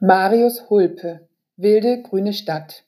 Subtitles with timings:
[0.00, 2.84] Marius Hulpe Wilde grüne Stadt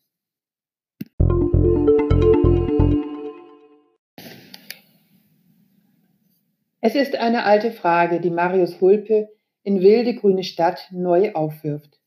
[6.80, 9.28] Es ist eine alte Frage, die Marius Hulpe
[9.64, 11.98] in Wilde grüne Stadt neu aufwirft.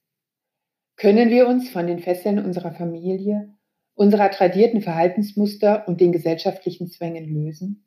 [0.96, 3.54] Können wir uns von den Fesseln unserer Familie,
[3.96, 7.84] unserer tradierten Verhaltensmuster und den gesellschaftlichen Zwängen lösen?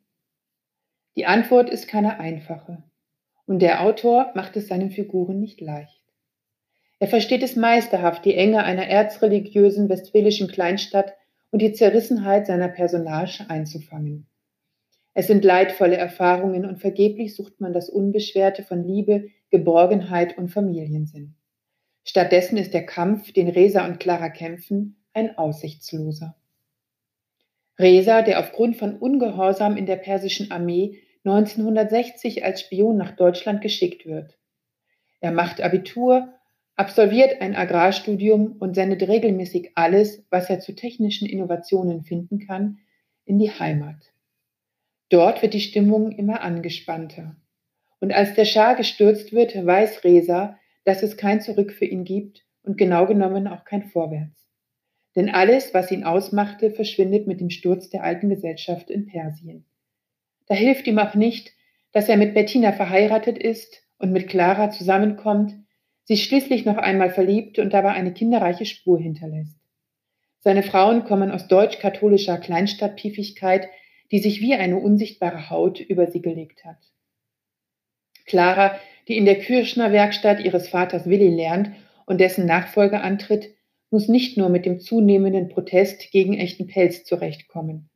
[1.17, 2.83] Die Antwort ist keine einfache.
[3.47, 5.96] Und der Autor macht es seinen Figuren nicht leicht.
[6.99, 11.15] Er versteht es meisterhaft, die Enge einer erzreligiösen westfälischen Kleinstadt
[11.51, 14.27] und die Zerrissenheit seiner Personage einzufangen.
[15.13, 21.35] Es sind leidvolle Erfahrungen und vergeblich sucht man das Unbeschwerte von Liebe, Geborgenheit und Familiensinn.
[22.05, 26.37] Stattdessen ist der Kampf, den Resa und Clara kämpfen, ein aussichtsloser.
[27.79, 34.07] Resa, der aufgrund von Ungehorsam in der persischen Armee 1960 als Spion nach Deutschland geschickt
[34.07, 34.39] wird.
[35.21, 36.36] Er macht Abitur,
[36.77, 42.79] absolviert ein Agrarstudium und sendet regelmäßig alles, was er zu technischen Innovationen finden kann,
[43.25, 44.13] in die Heimat.
[45.09, 47.37] Dort wird die Stimmung immer angespannter.
[48.01, 52.45] Und als der Schah gestürzt wird, weiß Resa, dass es kein Zurück für ihn gibt
[52.63, 54.47] und genau genommen auch kein Vorwärts.
[55.15, 59.65] Denn alles, was ihn ausmachte, verschwindet mit dem Sturz der alten Gesellschaft in Persien.
[60.47, 61.53] Da hilft ihm auch nicht,
[61.93, 65.55] dass er mit Bettina verheiratet ist und mit Clara zusammenkommt,
[66.07, 69.59] sich schließlich noch einmal verliebt und dabei eine kinderreiche Spur hinterlässt.
[70.41, 73.69] Seine Frauen kommen aus deutsch-katholischer Kleinstadtpiefigkeit,
[74.13, 76.79] die sich wie eine unsichtbare Haut über sie gelegt hat.
[78.25, 81.71] Clara, die in der Kirschner Werkstatt ihres Vaters Willi lernt
[82.07, 83.55] und dessen Nachfolger antritt,
[83.91, 87.89] muss nicht nur mit dem zunehmenden Protest gegen echten Pelz zurechtkommen.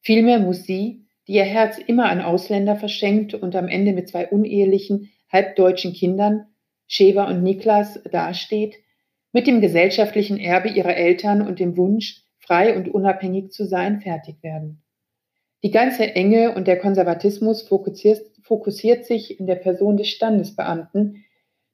[0.00, 4.28] Vielmehr muss sie, die ihr Herz immer an Ausländer verschenkt und am Ende mit zwei
[4.28, 6.46] unehelichen, halbdeutschen Kindern,
[6.86, 8.76] Sheva und Niklas, dasteht,
[9.32, 14.42] mit dem gesellschaftlichen Erbe ihrer Eltern und dem Wunsch, frei und unabhängig zu sein, fertig
[14.42, 14.82] werden.
[15.62, 21.24] Die ganze Enge und der Konservatismus fokussiert, fokussiert sich in der Person des Standesbeamten,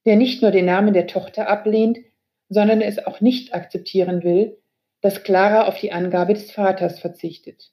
[0.06, 1.98] der nicht nur den Namen der Tochter ablehnt,
[2.48, 4.58] sondern es auch nicht akzeptieren will,
[5.00, 7.72] dass Clara auf die Angabe des Vaters verzichtet.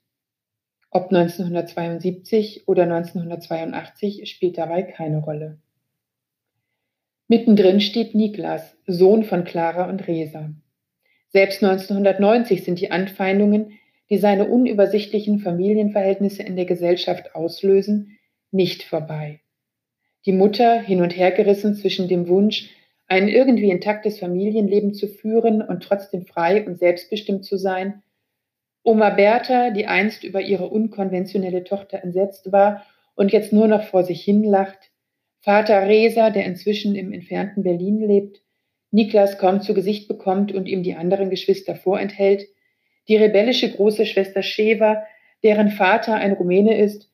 [0.91, 5.59] Ob 1972 oder 1982 spielt dabei keine Rolle.
[7.29, 10.49] Mittendrin steht Niklas, Sohn von Clara und Resa.
[11.29, 13.79] Selbst 1990 sind die Anfeindungen
[14.09, 18.17] die seine unübersichtlichen Familienverhältnisse in der Gesellschaft auslösen,
[18.51, 19.41] nicht vorbei.
[20.25, 22.71] Die Mutter, hin und her gerissen zwischen dem Wunsch,
[23.07, 28.01] ein irgendwie intaktes Familienleben zu führen und trotzdem frei und selbstbestimmt zu sein,
[28.83, 34.03] Oma Bertha, die einst über ihre unkonventionelle Tochter entsetzt war und jetzt nur noch vor
[34.03, 34.88] sich hin lacht,
[35.41, 38.41] Vater Resa, der inzwischen im entfernten Berlin lebt,
[38.91, 42.47] Niklas kaum zu Gesicht bekommt und ihm die anderen Geschwister vorenthält,
[43.07, 45.03] die rebellische große Schwester Sheva,
[45.43, 47.09] deren Vater ein Rumäne ist,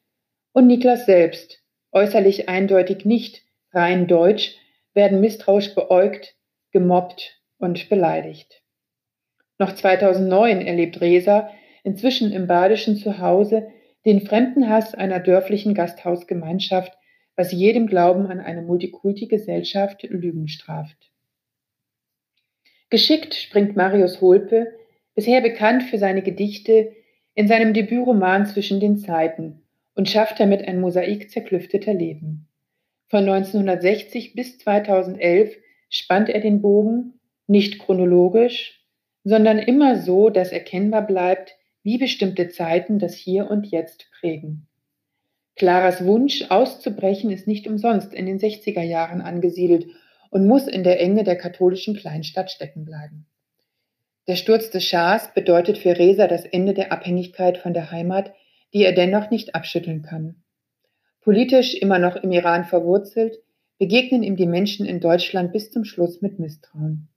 [0.54, 4.56] und Niklas selbst, äußerlich eindeutig nicht rein deutsch,
[4.94, 6.36] werden misstrauisch beäugt,
[6.72, 8.64] gemobbt und beleidigt.
[9.60, 11.52] Noch 2009 erlebt Resa,
[11.84, 13.68] inzwischen im badischen Zuhause,
[14.06, 16.94] den Fremdenhass einer dörflichen Gasthausgemeinschaft,
[17.36, 21.12] was jedem Glauben an eine Multikulti-Gesellschaft Lügen straft.
[22.90, 24.74] Geschickt springt Marius Holpe
[25.16, 26.94] bisher bekannt für seine Gedichte,
[27.34, 29.62] in seinem Debütroman Zwischen den Zeiten
[29.96, 32.48] und schafft damit ein Mosaik zerklüfteter Leben.
[33.08, 35.58] Von 1960 bis 2011
[35.90, 38.84] spannt er den Bogen, nicht chronologisch,
[39.24, 44.68] sondern immer so, dass erkennbar bleibt, wie bestimmte Zeiten das Hier und Jetzt prägen.
[45.56, 49.88] Claras Wunsch auszubrechen ist nicht umsonst in den 60er Jahren angesiedelt
[50.30, 53.26] und muss in der Enge der katholischen Kleinstadt stecken bleiben.
[54.28, 58.34] Der Sturz des Schahs bedeutet für Reza das Ende der Abhängigkeit von der Heimat,
[58.74, 60.44] die er dennoch nicht abschütteln kann.
[61.22, 63.38] Politisch immer noch im Iran verwurzelt,
[63.78, 67.08] begegnen ihm die Menschen in Deutschland bis zum Schluss mit Misstrauen.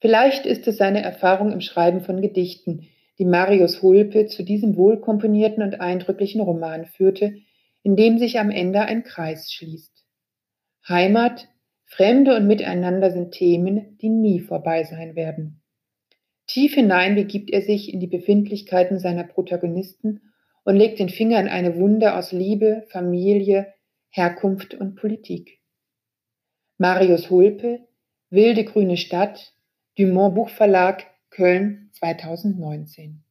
[0.00, 2.88] Vielleicht ist es seine Erfahrung im Schreiben von Gedichten,
[3.18, 7.34] die Marius Hulpe zu diesem wohlkomponierten und eindrücklichen Roman führte,
[7.82, 10.04] in dem sich am Ende ein Kreis schließt.
[10.88, 11.48] Heimat,
[11.84, 15.62] Fremde und Miteinander sind Themen, die nie vorbei sein werden.
[16.46, 20.32] Tief hinein begibt er sich in die Befindlichkeiten seiner Protagonisten
[20.64, 23.72] und legt den Finger in eine Wunde aus Liebe, Familie,
[24.10, 25.60] Herkunft und Politik.
[26.78, 27.80] Marius Hulpe,
[28.30, 29.54] Wilde grüne Stadt,
[29.96, 31.06] Dumont Buchverlag,
[31.38, 33.22] Köln 2019.